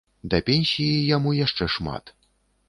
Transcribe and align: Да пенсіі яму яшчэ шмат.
Да 0.33 0.37
пенсіі 0.47 1.03
яму 1.17 1.35
яшчэ 1.41 1.69
шмат. 1.75 2.13